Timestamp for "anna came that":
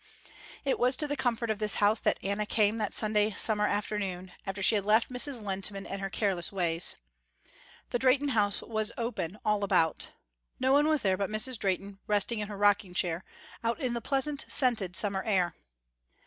2.23-2.91